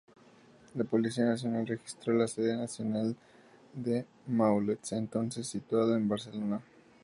La 0.73 0.83
Policía 0.83 1.25
Nacional 1.25 1.67
registró 1.67 2.11
la 2.15 2.27
sede 2.27 2.57
nacional 2.57 3.15
de 3.75 4.07
Maulets, 4.25 4.93
entonces 4.93 5.45
situada 5.45 5.95
en 5.95 6.07
Barcelona. 6.09 6.59